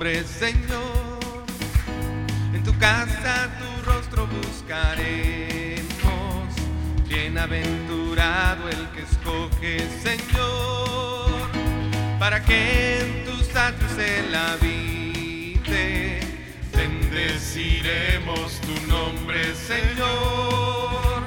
[0.00, 1.20] Señor.
[2.54, 5.84] En tu casa tu rostro buscaremos.
[7.06, 11.50] Bienaventurado el que escoge, Señor,
[12.18, 16.20] para que en tus atrios él habite.
[16.74, 21.24] Bendeciremos tu nombre, Señor.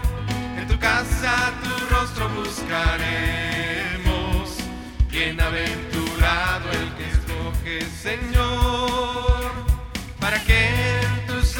[0.57, 3.53] En tu casa tu rostro buscaremos.
[5.11, 8.52] Bienaventurado el que escoge, Señor,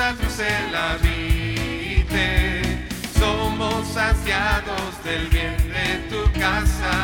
[0.04, 2.62] atrios él habite.
[3.18, 7.03] Somos saciados del bien de tu casa.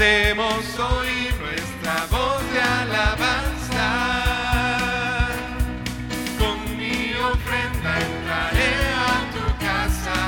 [0.00, 3.88] Hacemos oír nuestra voz de alabanza.
[6.38, 10.18] Con mi ofrenda entraré a tu casa.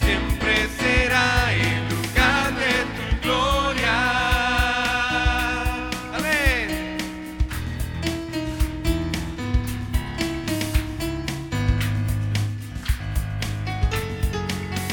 [0.00, 3.98] Siempre será el lugar de tu gloria.
[6.14, 6.68] Amén.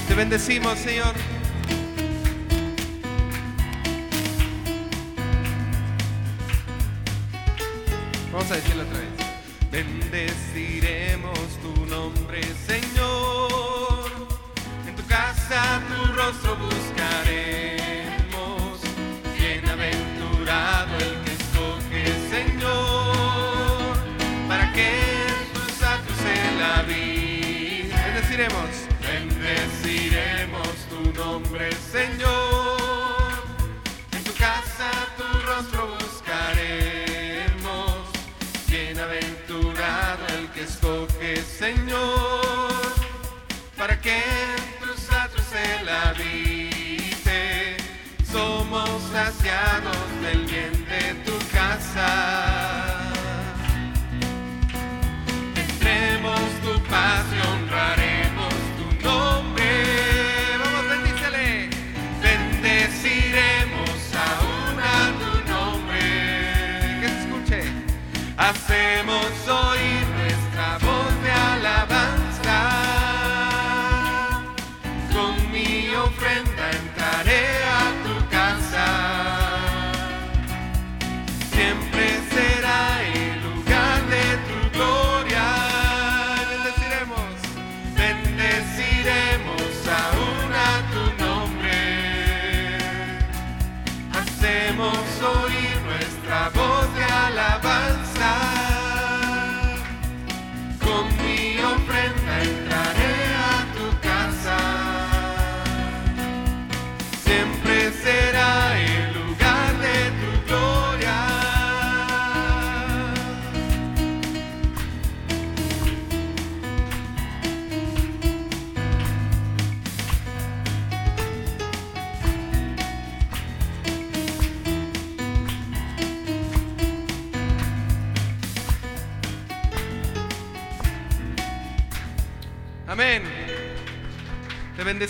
[0.09, 1.26] Te bendecimos, Señor.
[15.57, 17.65] Tu rostro buscaremos.
[19.37, 23.97] Bienaventurado el que escoge, Señor.
[24.47, 27.95] Para que en tus atrios él habite.
[28.05, 28.71] Bendeciremos.
[29.01, 33.33] Bendeciremos tu nombre, Señor.
[34.11, 37.95] En tu casa tu rostro buscaremos.
[38.67, 42.93] Bienaventurado el que escoge, Señor,
[43.75, 44.36] para que en
[48.31, 52.46] Somos saciados del bien de tu casa.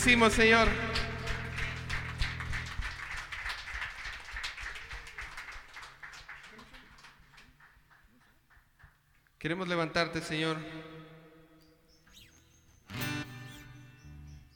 [0.07, 0.69] Señor.
[9.38, 10.56] Queremos levantarte, Señor,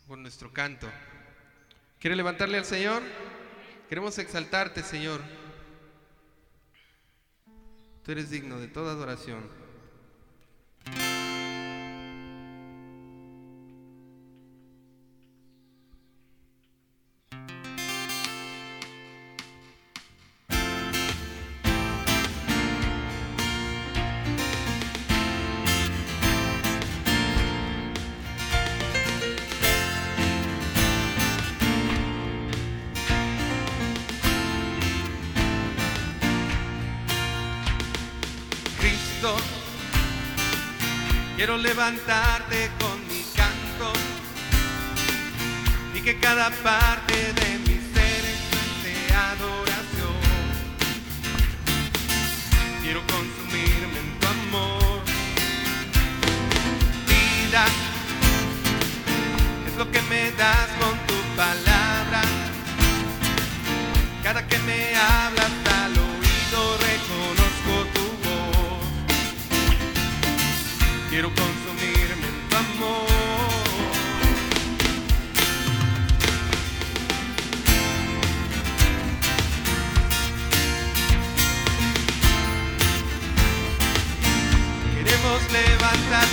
[0.08, 0.90] con nuestro canto.
[2.00, 3.04] ¿Quiere levantarle al Señor?
[3.90, 5.20] Queremos exaltarte, Señor.
[8.06, 9.61] Tú eres digno de toda adoración.
[41.42, 43.92] Quiero levantarte con mi canto
[45.96, 47.31] y que cada parte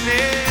[0.08, 0.47] yeah.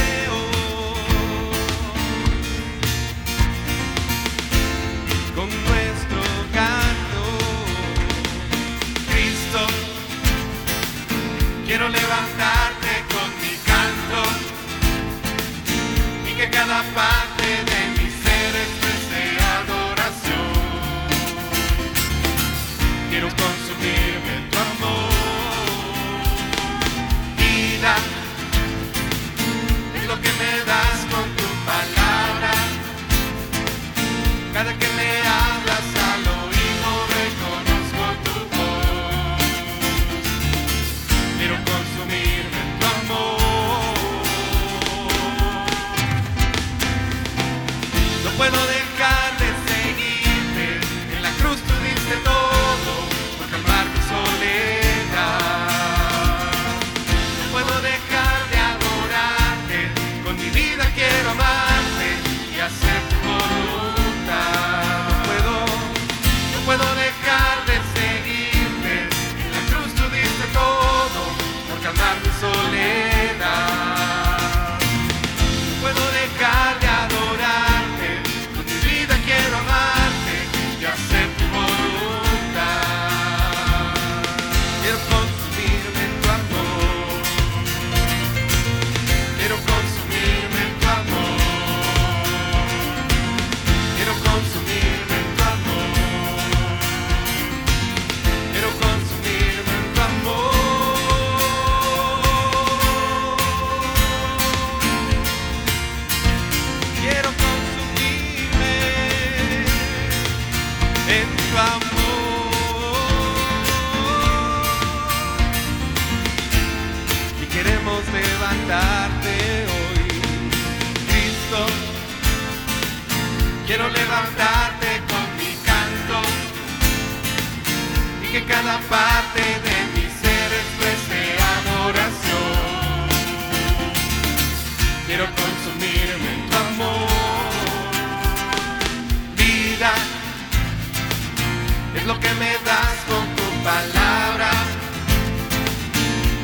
[142.27, 144.49] que me das con tu palabra,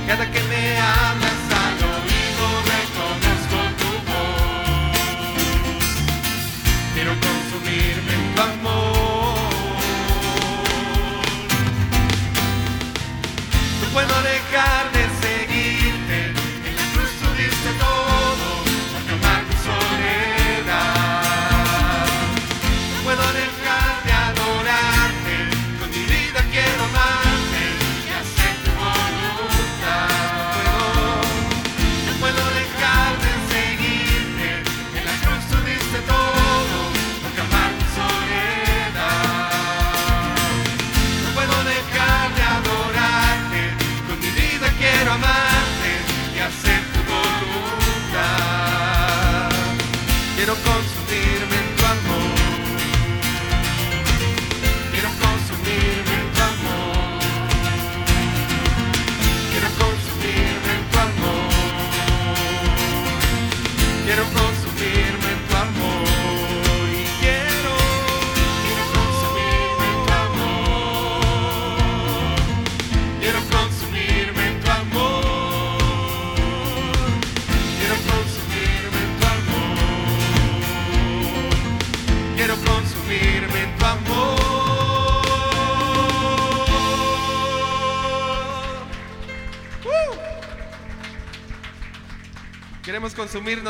[0.08, 1.03] cada que me hablas.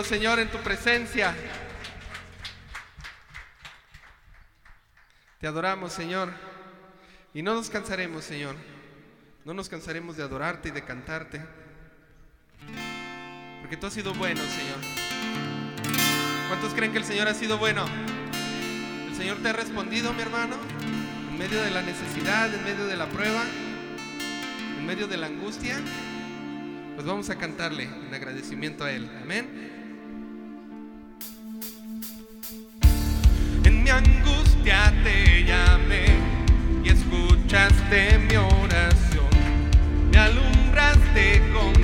[0.04, 1.34] Señor, en tu presencia.
[5.40, 6.34] Te adoramos, Señor.
[7.34, 8.56] Y no nos cansaremos, Señor.
[9.46, 11.42] No nos cansaremos de adorarte y de cantarte.
[13.62, 14.78] Porque tú has sido bueno, Señor.
[16.50, 17.86] ¿Cuántos creen que el Señor ha sido bueno?
[19.08, 20.58] El Señor te ha respondido, mi hermano,
[21.30, 23.44] en medio de la necesidad, en medio de la prueba,
[24.78, 25.78] en medio de la angustia.
[26.96, 29.10] Pues vamos a cantarle en agradecimiento a Él.
[29.24, 29.48] Amén.
[33.64, 36.06] En mi angustia te llamé
[36.84, 39.26] y escuchaste mi oración.
[40.12, 41.83] Me alumbraste con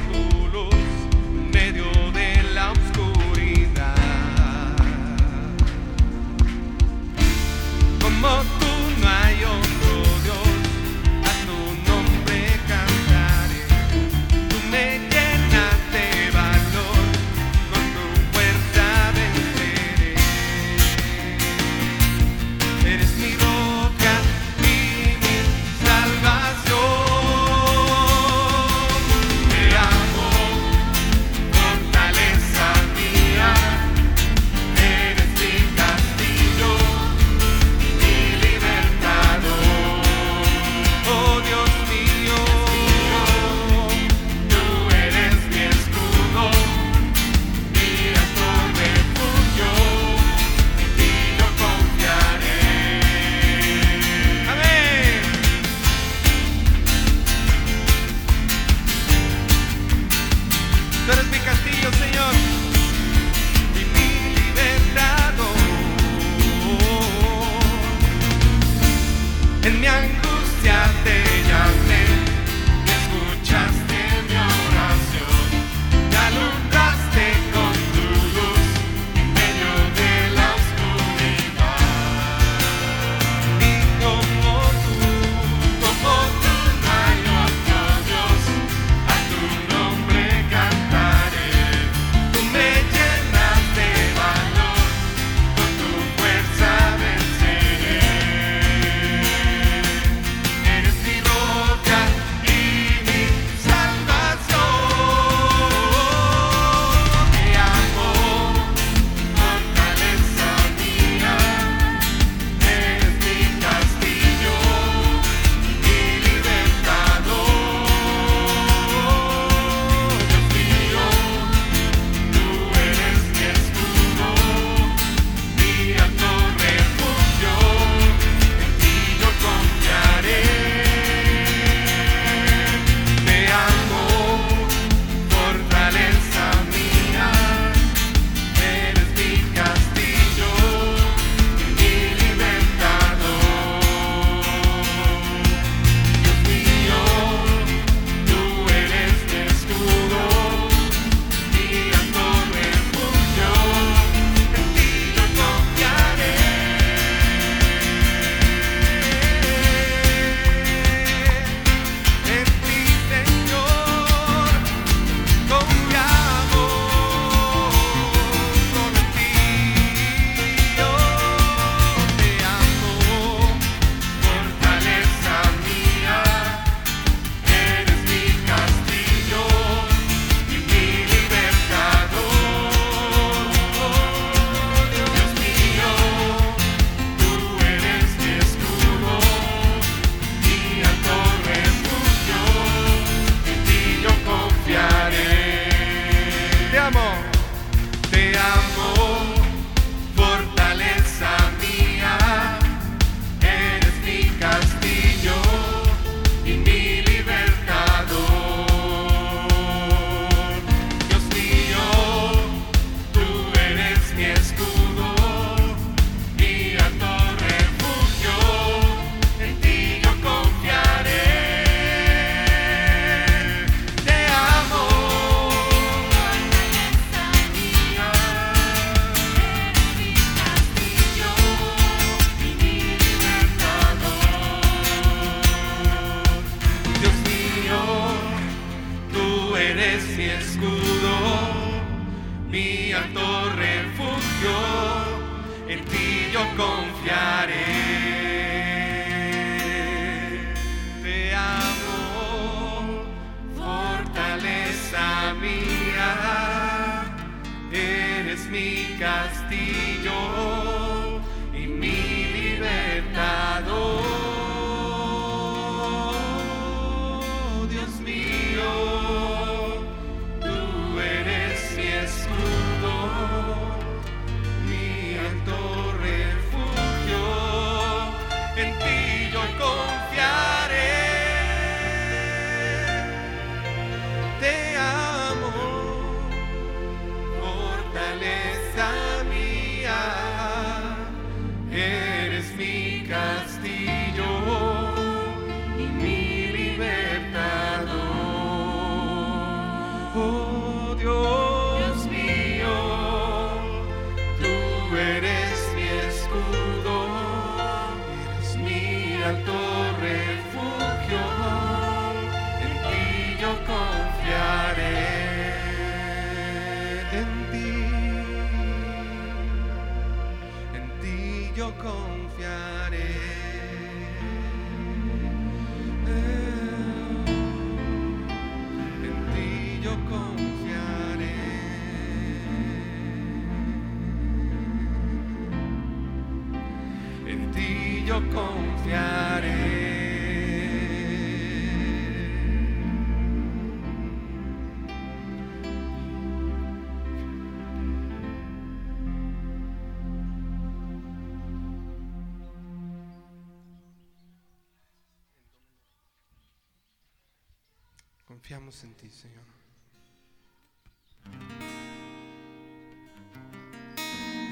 [358.70, 359.44] en ti, Señor.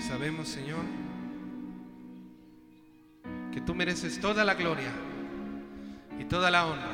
[0.08, 0.84] Sabemos, Señor,
[3.54, 4.92] que tú mereces toda la gloria
[6.20, 6.92] y toda la honra.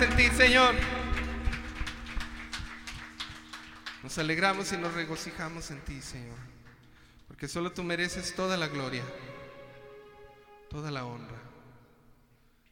[0.00, 0.74] En ti, Señor.
[4.02, 6.38] Nos alegramos y nos regocijamos en ti, Señor.
[7.28, 9.04] Porque solo tú mereces toda la gloria,
[10.70, 11.36] toda la honra.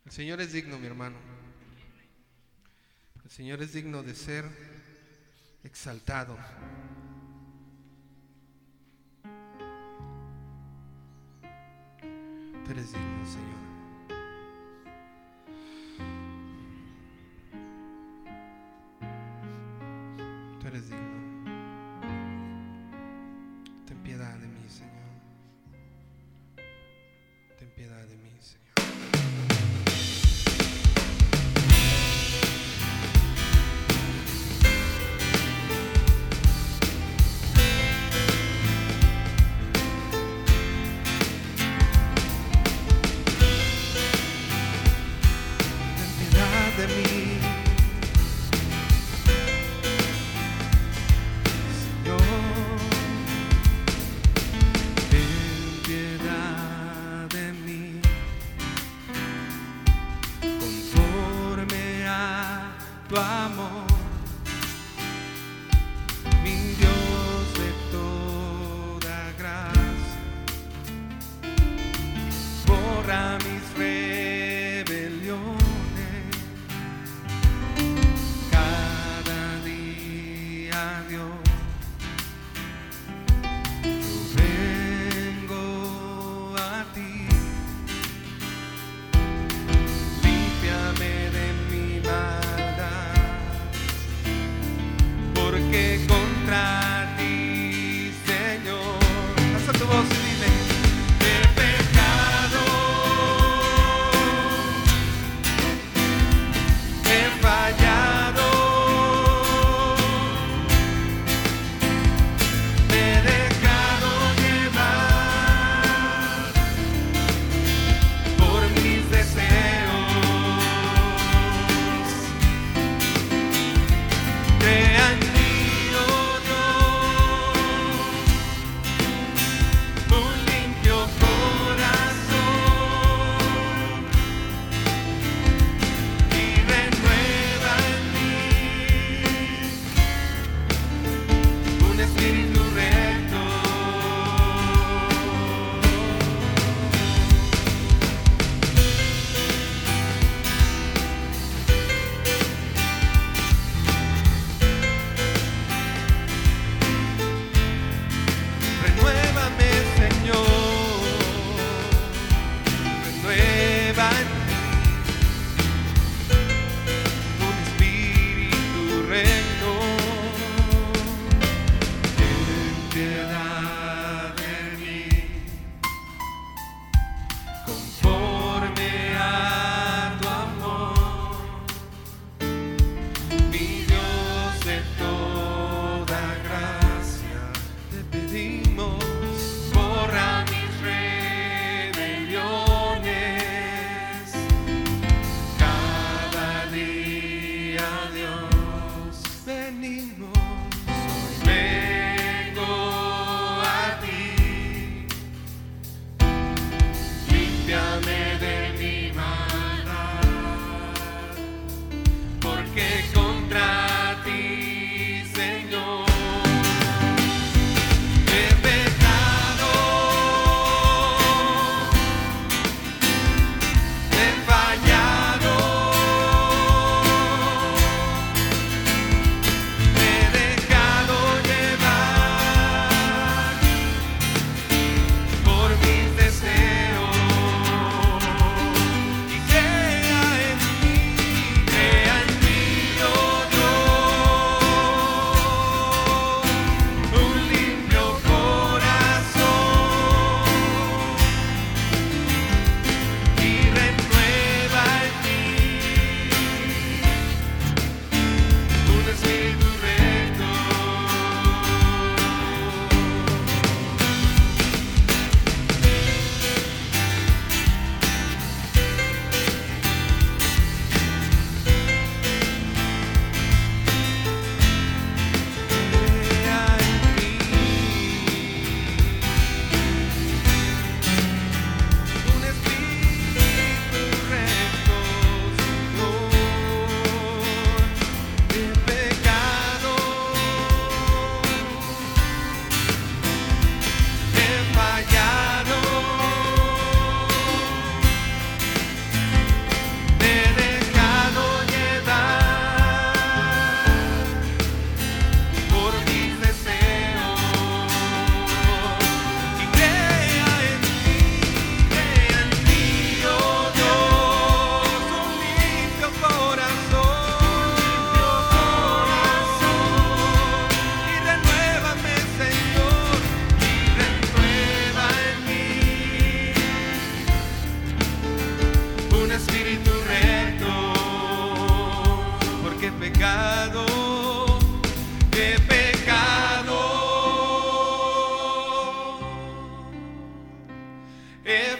[0.06, 1.16] El Señor es digno, mi hermano.
[3.24, 4.44] El Señor es digno de ser
[5.64, 6.38] exaltado.
[12.64, 13.67] Tú eres digno, Señor.
[20.68, 21.17] Tú eres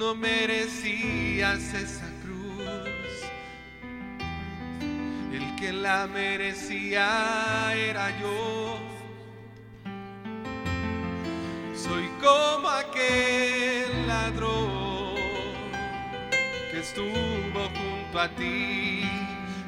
[0.07, 3.11] No merecías esa cruz.
[5.33, 8.79] El que la merecía era yo.
[11.75, 15.15] Soy como aquel ladrón
[16.71, 19.01] que estuvo junto a ti.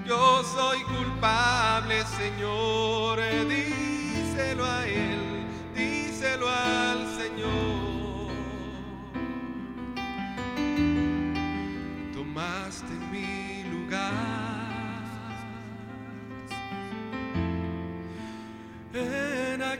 [0.05, 3.19] Yo soy culpable, Señor.
[3.49, 5.18] Díselo a Él,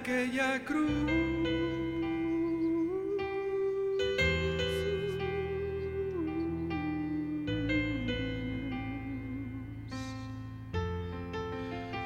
[0.09, 0.89] aquella cruz.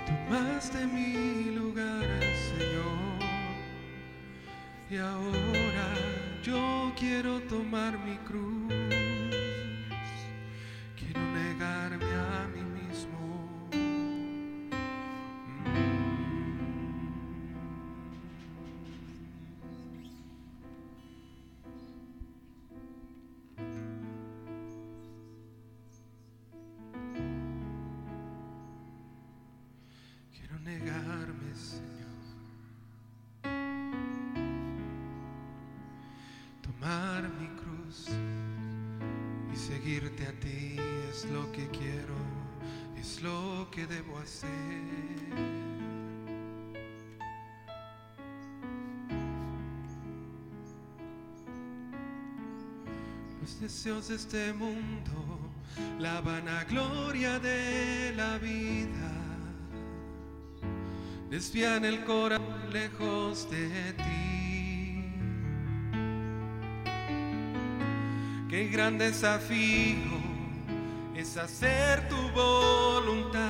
[0.06, 2.04] Tomaste mi lugar,
[2.50, 3.20] Señor.
[4.90, 5.88] Y ahora
[6.44, 8.74] yo quiero tomar mi cruz.
[10.98, 12.73] Quiero negarme a mí
[53.64, 55.40] deseos de este mundo,
[55.98, 59.10] la vanagloria de la vida
[61.30, 65.14] desvían el corazón lejos de ti.
[68.50, 70.12] Qué gran desafío
[71.16, 73.50] es hacer tu voluntad,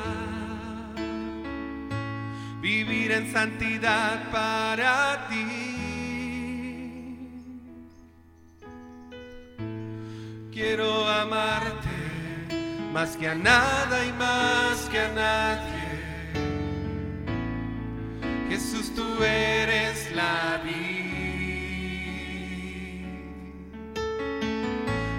[2.61, 5.62] vivir en santidad para ti.
[10.53, 11.89] Quiero amarte
[12.93, 15.83] más que a nada y más que a nadie.
[18.49, 20.73] Jesús, tú eres la vida.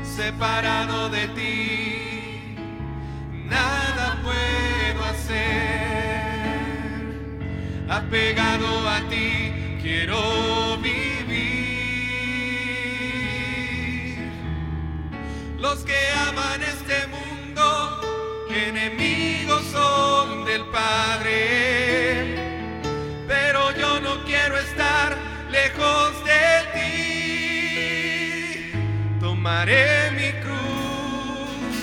[0.04, 2.56] Separado de ti,
[3.48, 6.14] nada puedo hacer.
[7.88, 10.53] Apegado a ti, quiero
[15.94, 17.66] que aman este mundo,
[18.50, 22.04] enemigos son del Padre
[23.26, 25.16] pero yo no quiero estar
[25.50, 28.72] lejos de ti.
[29.20, 31.76] Tomaré mi cruz,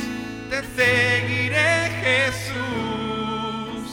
[0.49, 3.85] te seguiré Jesús.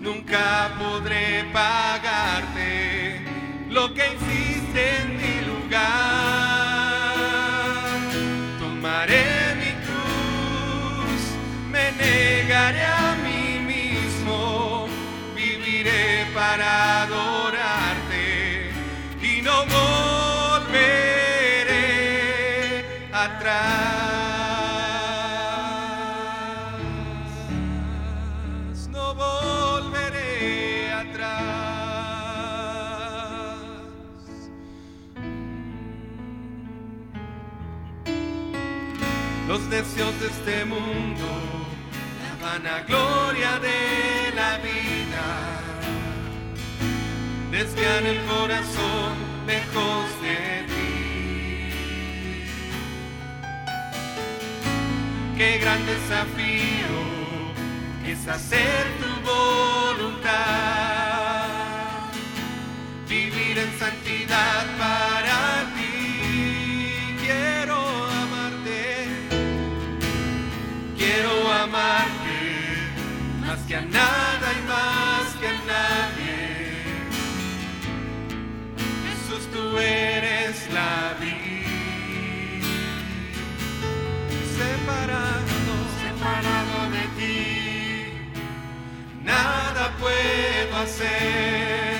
[0.00, 3.20] Nunca podré pagarte
[3.68, 4.06] lo que
[39.54, 41.28] los deseos de este mundo,
[42.22, 45.26] la vanagloria de la vida.
[47.52, 49.12] Desviar el corazón
[49.46, 50.38] lejos de
[50.70, 50.94] ti.
[55.38, 56.96] Qué gran desafío
[58.04, 60.32] es hacer tu voluntad,
[63.08, 65.03] vivir en santidad para
[73.74, 76.38] a nada y más que a nadie.
[79.04, 81.34] Jesús, tú eres la vida.
[84.58, 87.36] Separado, separado de ti,
[89.22, 91.98] nada puedo hacer.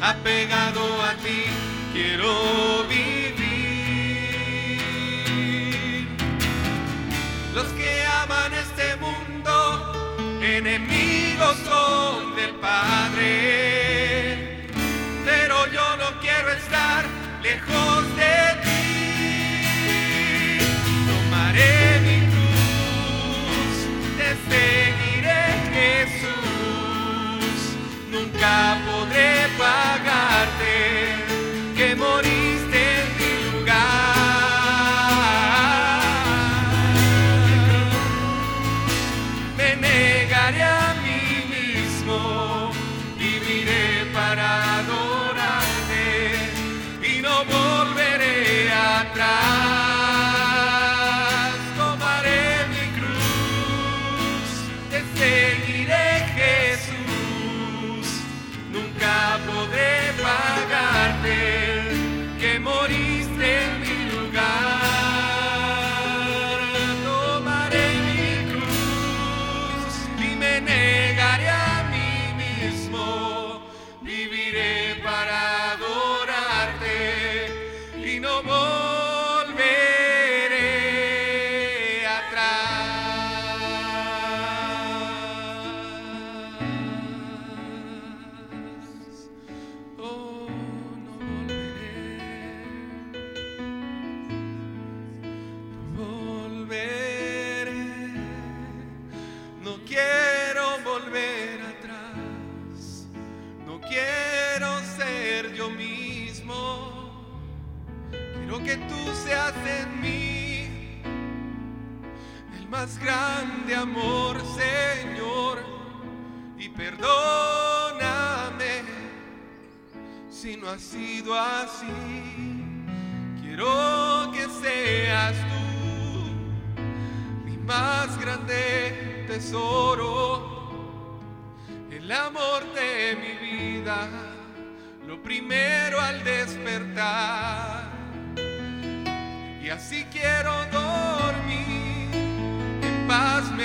[0.00, 1.44] Apegado a ti,
[1.92, 2.97] quiero vivir.
[11.48, 13.24] del Padre,
[15.24, 17.06] pero yo no quiero estar
[17.42, 18.82] lejos de ti.
[21.08, 23.76] Tomaré mi cruz,
[24.18, 25.42] te seguiré
[25.72, 27.56] Jesús,
[28.10, 28.97] nunca podré.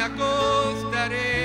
[0.05, 1.42] acostaré.